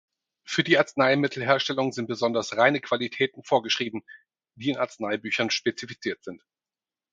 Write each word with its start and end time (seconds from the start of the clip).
Für 0.43 0.63
die 0.63 0.79
Arzneimittelherstellung 0.79 1.91
sind 1.91 2.07
besonders 2.07 2.57
reine 2.57 2.79
Qualitäten 2.81 3.43
vorgeschrieben, 3.43 4.01
die 4.55 4.71
in 4.71 4.77
Arzneibüchern 4.77 5.51
spezifiziert 5.51 6.23
sind. 6.23 6.43